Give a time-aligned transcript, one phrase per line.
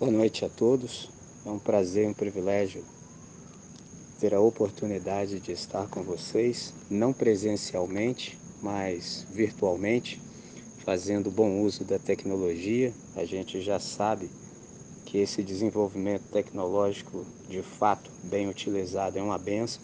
[0.00, 1.10] Boa noite a todos.
[1.44, 2.82] É um prazer, um privilégio
[4.18, 10.18] ter a oportunidade de estar com vocês, não presencialmente, mas virtualmente,
[10.86, 12.94] fazendo bom uso da tecnologia.
[13.14, 14.30] A gente já sabe
[15.04, 19.82] que esse desenvolvimento tecnológico, de fato, bem utilizado, é uma benção,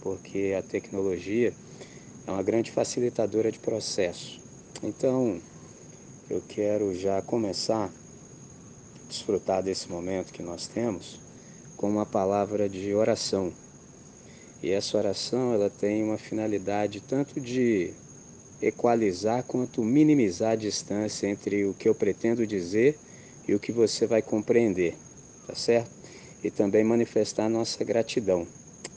[0.00, 1.52] porque a tecnologia
[2.26, 4.40] é uma grande facilitadora de processo.
[4.82, 5.38] Então,
[6.30, 7.92] eu quero já começar
[9.08, 11.18] desfrutar desse momento que nós temos
[11.76, 13.52] com uma palavra de oração.
[14.62, 17.94] E essa oração ela tem uma finalidade tanto de
[18.60, 22.98] equalizar quanto minimizar a distância entre o que eu pretendo dizer
[23.46, 24.96] e o que você vai compreender,
[25.46, 25.90] tá certo?
[26.42, 28.46] E também manifestar nossa gratidão.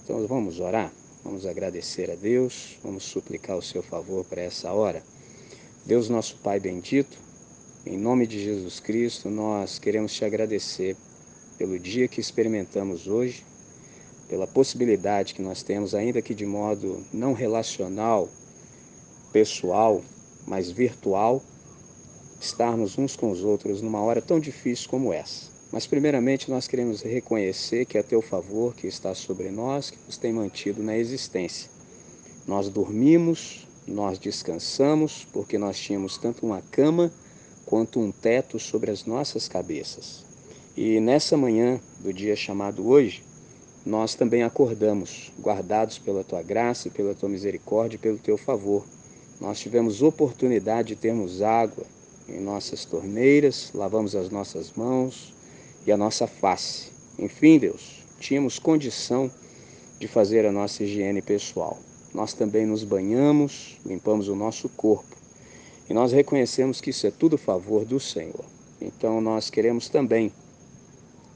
[0.03, 0.91] Então vamos orar,
[1.23, 5.03] vamos agradecer a Deus, vamos suplicar o seu favor para essa hora.
[5.85, 7.17] Deus nosso Pai bendito,
[7.85, 10.95] em nome de Jesus Cristo, nós queremos te agradecer
[11.57, 13.43] pelo dia que experimentamos hoje,
[14.29, 18.29] pela possibilidade que nós temos, ainda que de modo não relacional,
[19.33, 20.03] pessoal,
[20.45, 21.41] mas virtual,
[22.39, 25.49] estarmos uns com os outros numa hora tão difícil como essa.
[25.71, 30.17] Mas, primeiramente, nós queremos reconhecer que é teu favor que está sobre nós, que nos
[30.17, 31.69] tem mantido na existência.
[32.45, 37.11] Nós dormimos, nós descansamos, porque nós tínhamos tanto uma cama
[37.71, 40.25] quanto um teto sobre as nossas cabeças.
[40.75, 43.23] E nessa manhã do dia chamado hoje,
[43.85, 48.85] nós também acordamos, guardados pela tua graça, pela tua misericórdia e pelo teu favor.
[49.39, 51.85] Nós tivemos oportunidade de termos água
[52.27, 55.33] em nossas torneiras, lavamos as nossas mãos
[55.87, 56.89] e a nossa face.
[57.17, 59.31] Enfim, Deus, tínhamos condição
[59.97, 61.79] de fazer a nossa higiene pessoal.
[62.13, 65.20] Nós também nos banhamos, limpamos o nosso corpo
[65.91, 68.45] e nós reconhecemos que isso é tudo favor do Senhor.
[68.79, 70.31] Então nós queremos também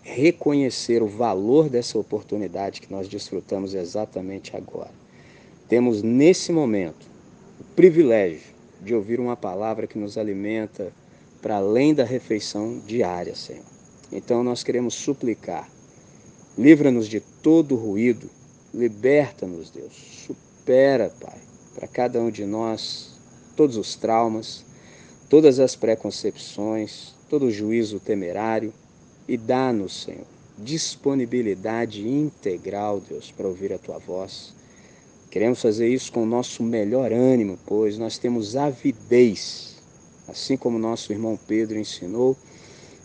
[0.01, 4.91] reconhecer o valor dessa oportunidade que nós desfrutamos exatamente agora.
[5.67, 7.05] Temos nesse momento
[7.59, 10.93] o privilégio de ouvir uma palavra que nos alimenta
[11.41, 13.65] para além da refeição diária, Senhor.
[14.09, 15.69] Então nós queremos suplicar.
[16.57, 18.29] Livra-nos de todo ruído,
[18.73, 20.25] liberta-nos, Deus.
[20.25, 21.39] Supera, Pai,
[21.75, 23.14] para cada um de nós
[23.55, 24.65] todos os traumas,
[25.29, 28.73] todas as preconcepções, todo o juízo temerário
[29.27, 30.25] e dá-nos, Senhor,
[30.57, 34.53] disponibilidade integral, Deus, para ouvir a tua voz.
[35.29, 39.75] Queremos fazer isso com o nosso melhor ânimo, pois nós temos avidez,
[40.27, 42.37] assim como nosso irmão Pedro ensinou,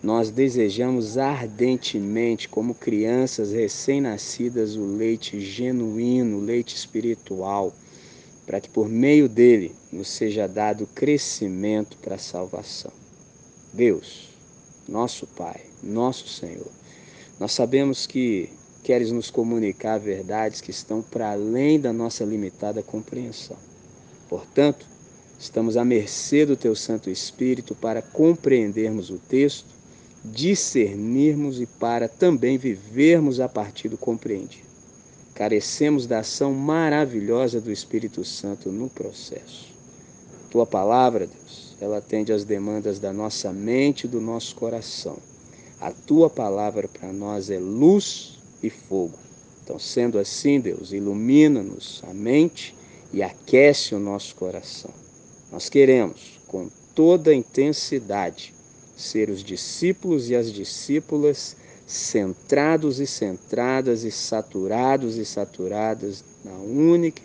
[0.03, 7.75] nós desejamos ardentemente, como crianças recém-nascidas, o leite genuíno, o leite espiritual
[8.51, 12.91] para que por meio dele nos seja dado crescimento para a salvação.
[13.73, 14.31] Deus,
[14.89, 16.67] nosso Pai, nosso Senhor,
[17.39, 18.51] nós sabemos que
[18.83, 23.57] queres nos comunicar verdades que estão para além da nossa limitada compreensão.
[24.29, 24.85] Portanto,
[25.39, 29.69] estamos à mercê do Teu Santo Espírito para compreendermos o texto,
[30.25, 34.70] discernirmos e para também vivermos a partir do compreendido.
[35.41, 39.73] Carecemos da ação maravilhosa do Espírito Santo no processo.
[40.51, 45.17] Tua palavra, Deus, ela atende às demandas da nossa mente e do nosso coração.
[45.81, 49.19] A tua palavra para nós é luz e fogo.
[49.65, 52.77] Então, sendo assim, Deus, ilumina-nos a mente
[53.11, 54.93] e aquece o nosso coração.
[55.51, 58.53] Nós queremos, com toda intensidade,
[58.95, 61.57] ser os discípulos e as discípulas
[61.91, 67.21] centrados e centradas e saturados e saturadas na única,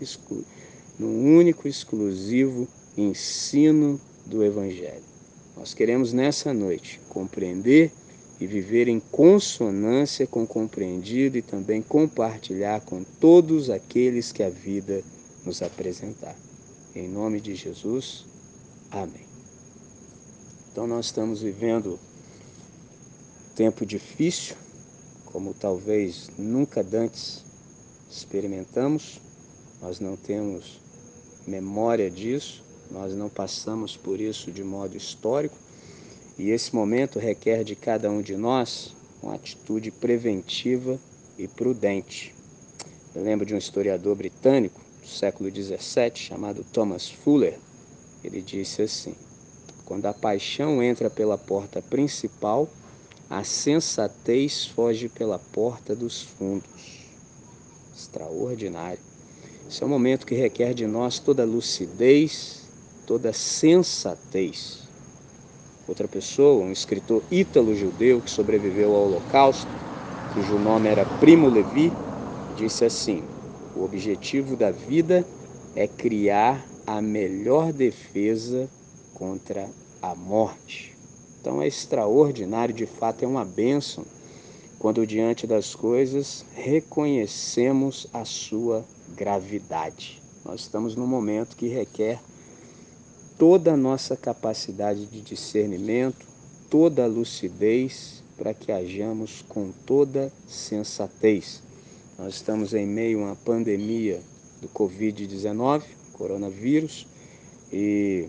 [0.97, 2.67] no único exclusivo
[2.97, 5.03] ensino do Evangelho.
[5.55, 7.91] Nós queremos nessa noite compreender
[8.41, 14.49] e viver em consonância com o compreendido e também compartilhar com todos aqueles que a
[14.49, 15.03] vida
[15.45, 16.35] nos apresentar.
[16.95, 18.25] Em nome de Jesus,
[18.89, 19.27] amém.
[20.71, 21.99] Então nós estamos vivendo
[23.55, 24.55] tempo difícil,
[25.25, 27.43] como talvez nunca antes
[28.11, 29.21] experimentamos,
[29.81, 30.81] nós não temos
[31.47, 35.55] memória disso, nós não passamos por isso de modo histórico,
[36.37, 38.93] e esse momento requer de cada um de nós
[39.23, 40.99] uma atitude preventiva
[41.37, 42.35] e prudente.
[43.15, 47.57] Eu lembro de um historiador britânico do século XVII chamado Thomas Fuller.
[48.21, 49.15] Ele disse assim:
[49.85, 52.69] quando a paixão entra pela porta principal,
[53.29, 57.05] a sensatez foge pela porta dos fundos.
[57.95, 58.99] Extraordinário.
[59.67, 62.61] Esse é um momento que requer de nós toda lucidez,
[63.07, 64.83] toda sensatez.
[65.87, 69.67] outra pessoa, um escritor ítalo-judeu que sobreviveu ao Holocausto,
[70.33, 71.91] cujo nome era Primo Levi,
[72.55, 73.23] disse assim:
[73.75, 75.25] O objetivo da vida
[75.75, 78.69] é criar a melhor defesa
[79.13, 79.69] contra
[80.01, 80.94] a morte.
[81.45, 84.03] Então é extraordinário, de fato é uma bênção
[84.79, 88.83] quando diante das coisas reconhecemos a sua
[89.15, 90.19] gravidade.
[90.43, 92.19] Nós estamos num momento que requer
[93.37, 96.25] toda a nossa capacidade de discernimento,
[96.67, 101.61] toda a lucidez para que hajamos com toda sensatez.
[102.17, 104.19] Nós estamos em meio a uma pandemia
[104.63, 105.83] do Covid-19,
[106.13, 107.05] coronavírus,
[107.71, 108.27] e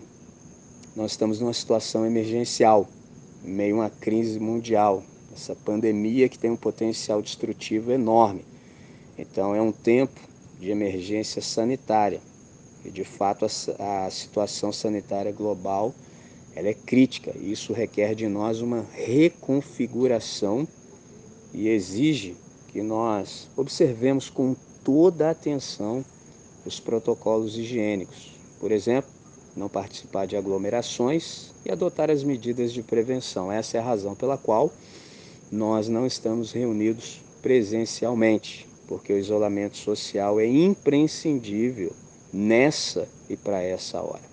[0.95, 2.87] nós estamos numa situação emergencial,
[3.47, 5.03] meio a uma crise mundial,
[5.33, 8.43] essa pandemia que tem um potencial destrutivo enorme.
[9.17, 10.19] Então é um tempo
[10.59, 12.19] de emergência sanitária.
[12.83, 15.93] E de fato a, a situação sanitária global
[16.55, 17.33] ela é crítica.
[17.39, 20.67] E isso requer de nós uma reconfiguração
[21.53, 22.35] e exige
[22.69, 26.03] que nós observemos com toda a atenção
[26.65, 28.31] os protocolos higiênicos.
[28.59, 29.09] Por exemplo,
[29.57, 33.51] não participar de aglomerações e adotar as medidas de prevenção.
[33.51, 34.71] Essa é a razão pela qual
[35.51, 41.91] nós não estamos reunidos presencialmente, porque o isolamento social é imprescindível
[42.31, 44.27] nessa e para essa hora.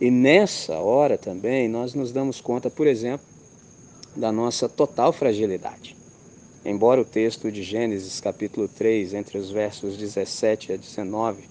[0.00, 3.26] E nessa hora também nós nos damos conta, por exemplo,
[4.16, 5.96] da nossa total fragilidade.
[6.64, 11.44] Embora o texto de Gênesis, capítulo 3, entre os versos 17 a 19,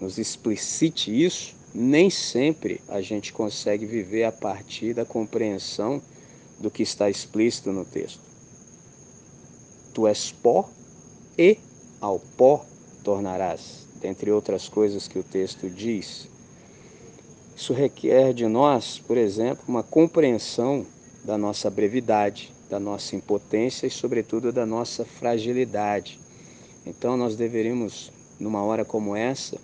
[0.00, 6.00] nos explicite isso, nem sempre a gente consegue viver a partir da compreensão
[6.60, 8.20] do que está explícito no texto.
[9.92, 10.70] Tu és pó
[11.36, 11.58] e
[12.00, 12.64] ao pó
[13.02, 16.28] tornarás, dentre outras coisas que o texto diz.
[17.56, 20.86] Isso requer de nós, por exemplo, uma compreensão
[21.24, 26.20] da nossa brevidade, da nossa impotência e, sobretudo, da nossa fragilidade.
[26.84, 29.58] Então, nós deveríamos, numa hora como essa,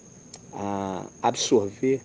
[1.23, 2.01] absorver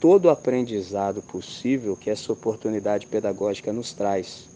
[0.00, 4.48] todo o aprendizado possível que essa oportunidade pedagógica nos traz.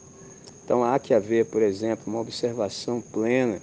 [0.64, 3.60] Então há que haver, por exemplo, uma observação plena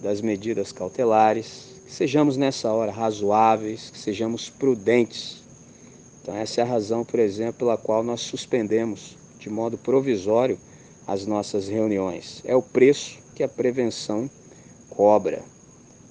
[0.00, 5.44] das medidas cautelares, que sejamos nessa hora razoáveis, que sejamos prudentes.
[6.20, 10.58] Então essa é a razão, por exemplo, pela qual nós suspendemos de modo provisório
[11.06, 12.42] as nossas reuniões.
[12.44, 14.28] É o preço que a prevenção
[14.90, 15.42] cobra.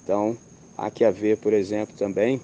[0.02, 0.38] Então
[0.78, 2.40] há que haver, por exemplo, também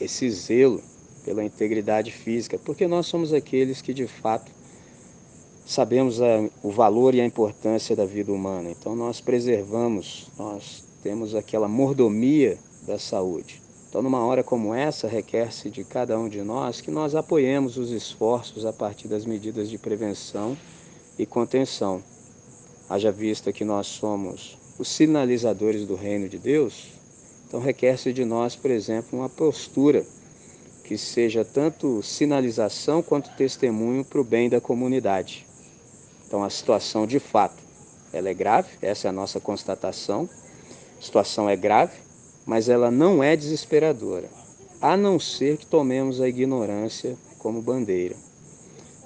[0.00, 0.82] esse zelo
[1.24, 4.52] pela integridade física, porque nós somos aqueles que de fato
[5.66, 8.70] sabemos a, o valor e a importância da vida humana.
[8.70, 12.56] Então nós preservamos, nós temos aquela mordomia
[12.86, 13.60] da saúde.
[13.88, 17.90] Então numa hora como essa requer-se de cada um de nós que nós apoiemos os
[17.90, 20.56] esforços a partir das medidas de prevenção
[21.18, 22.02] e contenção.
[22.88, 26.95] Haja vista que nós somos os sinalizadores do reino de Deus,
[27.46, 30.04] então requer-se de nós, por exemplo, uma postura
[30.84, 35.46] que seja tanto sinalização quanto testemunho para o bem da comunidade.
[36.26, 37.62] Então a situação de fato,
[38.12, 40.28] ela é grave, essa é a nossa constatação.
[40.98, 41.92] A situação é grave,
[42.44, 44.28] mas ela não é desesperadora,
[44.80, 48.16] a não ser que tomemos a ignorância como bandeira.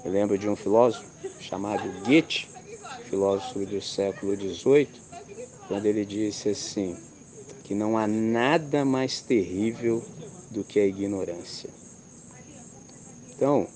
[0.04, 1.04] Eu lembro de um filósofo
[1.40, 2.48] chamado Goethe,
[3.08, 4.88] filósofo do século XVIII,
[5.66, 6.96] quando ele disse assim,
[7.70, 10.02] que não há nada mais terrível
[10.50, 11.70] do que a ignorância.
[13.32, 13.68] Então,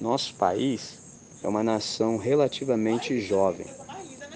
[0.00, 0.98] nosso país
[1.44, 3.64] é uma nação relativamente jovem.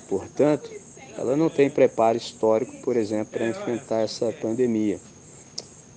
[0.09, 0.71] Portanto,
[1.19, 5.01] ela não tem preparo histórico, por exemplo, para enfrentar essa pandemia.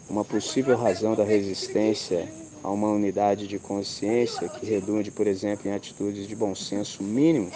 [0.09, 2.27] Uma possível razão da resistência
[2.63, 7.51] a uma unidade de consciência que redunde, por exemplo, em atitudes de bom senso mínimo,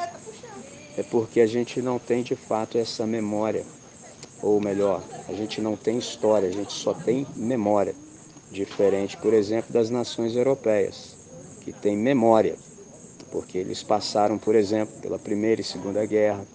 [0.96, 3.66] é porque a gente não tem de fato essa memória,
[4.42, 7.96] ou melhor, a gente não tem história, a gente só tem memória
[8.52, 11.16] diferente, por exemplo, das nações europeias,
[11.62, 12.56] que têm memória,
[13.32, 16.46] porque eles passaram, por exemplo, pela Primeira e Segunda Guerra,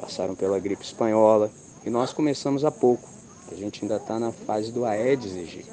[0.00, 1.50] passaram pela gripe espanhola,
[1.84, 3.08] e nós começamos há pouco.
[3.50, 5.70] A gente ainda está na fase do Aedes aegypti.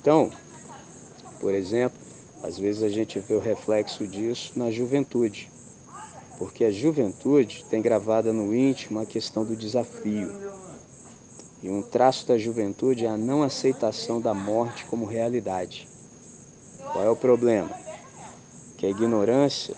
[0.00, 0.30] Então,
[1.40, 1.98] por exemplo,
[2.42, 5.50] às vezes a gente vê o reflexo disso na juventude,
[6.38, 10.32] porque a juventude tem gravada no íntimo a questão do desafio,
[11.60, 15.88] e um traço da juventude é a não aceitação da morte como realidade.
[16.92, 17.68] Qual é o problema?
[18.76, 19.74] Que a ignorância,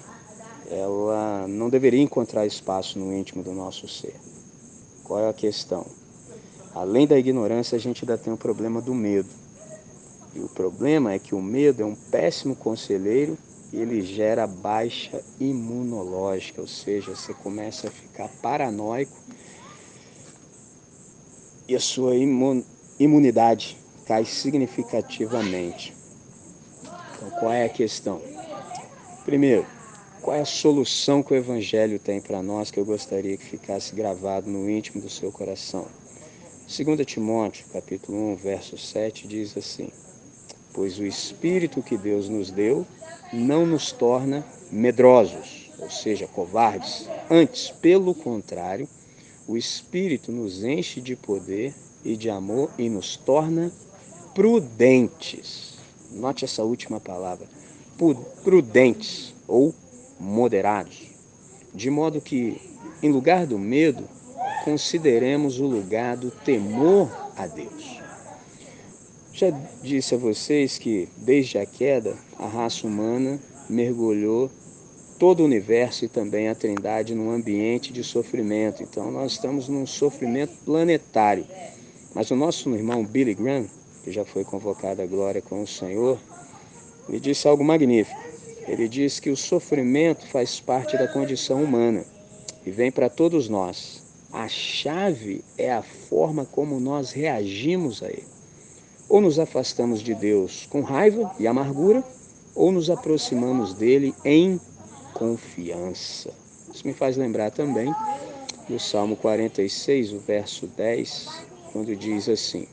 [0.71, 4.15] ela não deveria encontrar espaço no íntimo do nosso ser.
[5.03, 5.87] Qual é a questão?
[6.75, 9.31] Além da ignorância, a gente ainda tem o problema do medo.
[10.35, 13.39] E o problema é que o medo é um péssimo conselheiro
[13.73, 19.17] ele gera baixa imunológica, ou seja, você começa a ficar paranoico
[21.69, 22.15] e a sua
[22.99, 25.95] imunidade cai significativamente.
[27.15, 28.21] Então, qual é a questão?
[29.25, 29.65] Primeiro,
[30.21, 33.95] qual é a solução que o Evangelho tem para nós que eu gostaria que ficasse
[33.95, 35.87] gravado no íntimo do seu coração?
[36.67, 39.91] 2 Timóteo, capítulo 1, verso 7, diz assim:
[40.73, 42.87] Pois o Espírito que Deus nos deu
[43.33, 47.09] não nos torna medrosos, ou seja, covardes.
[47.29, 48.89] Antes, pelo contrário,
[49.47, 51.75] o Espírito nos enche de poder
[52.05, 53.73] e de amor e nos torna
[54.35, 55.75] prudentes.
[56.13, 57.47] Note essa última palavra:
[58.45, 59.75] prudentes ou
[60.19, 61.03] moderados,
[61.75, 62.61] de modo que,
[63.03, 64.09] em lugar do medo,
[64.65, 68.00] consideremos o lugar do temor a Deus.
[69.33, 69.51] Já
[69.83, 74.51] disse a vocês que, desde a queda, a raça humana mergulhou
[75.19, 78.83] todo o universo e também a Trindade num ambiente de sofrimento.
[78.83, 81.47] Então, nós estamos num sofrimento planetário.
[82.15, 83.67] Mas o nosso irmão Billy Graham,
[84.03, 86.19] que já foi convocado à glória com o Senhor,
[87.09, 88.21] ele disse algo magnífico.
[88.67, 92.05] Ele diz que o sofrimento faz parte da condição humana
[92.67, 94.03] e vem para todos nós.
[94.33, 98.40] A chave é a forma como nós reagimos a ele.
[99.11, 102.03] Ou nos afastamos de Deus com raiva e amargura,
[102.55, 104.59] ou nos aproximamos dele em
[105.13, 106.31] confiança.
[106.73, 107.93] Isso me faz lembrar também
[108.69, 111.29] do Salmo 46, o verso 10,
[111.73, 112.69] quando diz assim: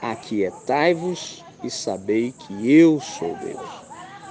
[0.00, 3.82] Aquietai-vos e sabei que eu sou Deus.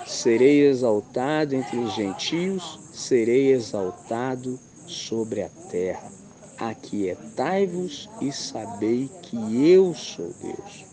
[0.08, 6.12] Serei exaltado entre os gentios, serei exaltado sobre a terra.
[6.58, 9.38] Aquietai-vos e sabei que
[9.70, 10.90] eu sou Deus.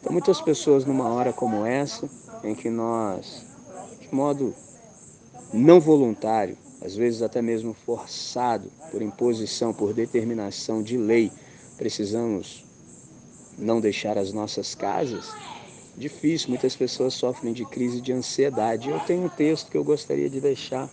[0.00, 2.08] Então, muitas pessoas, numa hora como essa,
[2.42, 3.44] em que nós,
[4.00, 4.54] de modo
[5.52, 11.30] não voluntário, às vezes até mesmo forçado por imposição, por determinação de lei,
[11.76, 12.64] precisamos
[13.58, 15.34] não deixar as nossas casas,
[15.96, 18.88] difícil, muitas pessoas sofrem de crise de ansiedade.
[18.88, 20.88] Eu tenho um texto que eu gostaria de deixar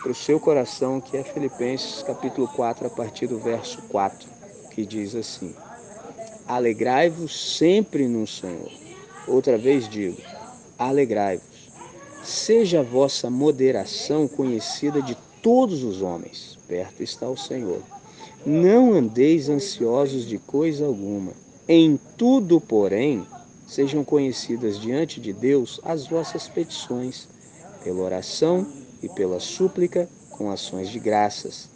[0.00, 4.28] para o seu coração, que é Filipenses capítulo 4, a partir do verso 4,
[4.70, 5.54] que diz assim:
[6.46, 8.70] Alegrai-vos sempre no Senhor.
[9.26, 10.20] Outra vez digo:
[10.78, 11.70] alegrai-vos.
[12.24, 16.58] Seja a vossa moderação conhecida de todos os homens.
[16.68, 17.82] Perto está o Senhor.
[18.44, 21.32] Não andeis ansiosos de coisa alguma
[21.68, 23.24] em tudo, porém,
[23.68, 27.28] sejam conhecidas diante de Deus as vossas petições,
[27.84, 28.66] pela oração
[29.00, 31.68] e pela súplica, com ações de graças.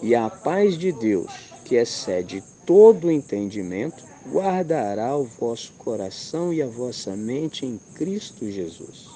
[0.00, 1.32] E a paz de Deus,
[1.64, 9.08] que excede todo entendimento, guardará o vosso coração e a vossa mente em Cristo Jesus.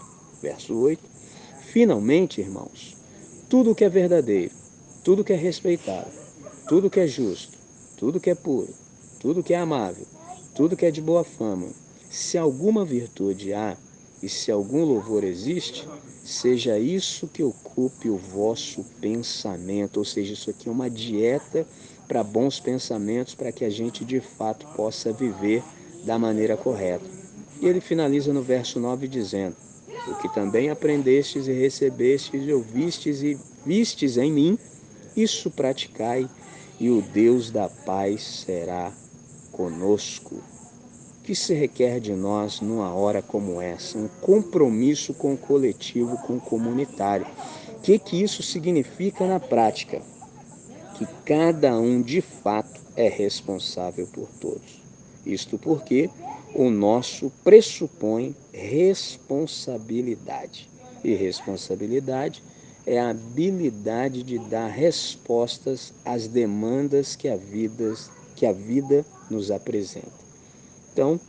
[0.42, 1.02] Verso 8.
[1.60, 2.96] Finalmente, irmãos,
[3.48, 4.52] tudo que é verdadeiro,
[5.04, 6.12] tudo que é respeitável,
[6.68, 7.56] tudo que é justo,
[7.96, 8.72] tudo que é puro,
[9.20, 10.06] tudo que é amável,
[10.54, 11.68] tudo que é de boa fama.
[12.10, 13.76] Se alguma virtude há
[14.22, 15.86] e se algum louvor existe,
[16.24, 21.66] seja isso que ocupe o vosso pensamento, ou seja, isso aqui é uma dieta
[22.06, 25.62] para bons pensamentos, para que a gente de fato possa viver
[26.04, 27.04] da maneira correta.
[27.60, 29.56] E ele finaliza no verso 9 dizendo:
[30.08, 34.58] O que também aprendestes e recebestes e ouvistes e vistes em mim,
[35.16, 36.28] isso praticai,
[36.78, 38.92] e o Deus da paz será
[39.50, 40.34] conosco.
[40.34, 43.98] O que se requer de nós numa hora como essa?
[43.98, 47.26] Um compromisso com o coletivo, com o comunitário.
[47.78, 50.00] O que, que isso significa na prática?
[50.96, 54.80] Que cada um de fato é responsável por todos.
[55.24, 56.08] Isto porque
[56.54, 60.68] o nosso pressupõe responsabilidade.
[61.04, 62.42] E responsabilidade
[62.86, 67.94] é a habilidade de dar respostas às demandas que a vida,
[68.34, 70.24] que a vida nos apresenta.
[70.92, 71.20] Então,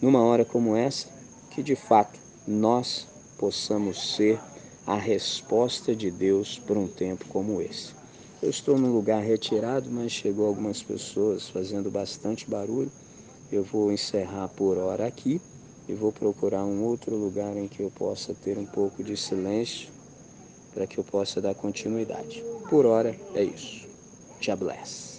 [0.00, 1.08] numa hora como essa,
[1.50, 4.38] que de fato nós possamos ser
[4.86, 7.99] a resposta de Deus por um tempo como esse.
[8.42, 12.90] Eu estou num lugar retirado, mas chegou algumas pessoas fazendo bastante barulho.
[13.52, 15.42] Eu vou encerrar por hora aqui
[15.86, 19.90] e vou procurar um outro lugar em que eu possa ter um pouco de silêncio
[20.72, 22.42] para que eu possa dar continuidade.
[22.70, 23.86] Por hora é isso.
[24.40, 25.09] Te bless.